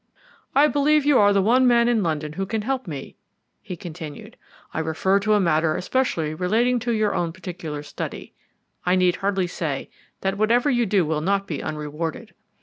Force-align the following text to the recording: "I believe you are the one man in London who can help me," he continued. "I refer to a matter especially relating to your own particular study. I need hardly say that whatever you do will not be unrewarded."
"I 0.55 0.65
believe 0.67 1.05
you 1.05 1.19
are 1.19 1.31
the 1.31 1.43
one 1.43 1.67
man 1.67 1.87
in 1.87 2.01
London 2.01 2.33
who 2.33 2.47
can 2.47 2.63
help 2.63 2.87
me," 2.87 3.17
he 3.61 3.75
continued. 3.77 4.35
"I 4.73 4.79
refer 4.79 5.19
to 5.19 5.33
a 5.35 5.39
matter 5.39 5.75
especially 5.75 6.33
relating 6.33 6.79
to 6.79 6.91
your 6.91 7.13
own 7.13 7.31
particular 7.31 7.83
study. 7.83 8.33
I 8.83 8.95
need 8.95 9.17
hardly 9.17 9.45
say 9.45 9.91
that 10.21 10.39
whatever 10.39 10.71
you 10.71 10.87
do 10.87 11.05
will 11.05 11.21
not 11.21 11.45
be 11.45 11.61
unrewarded." 11.61 12.33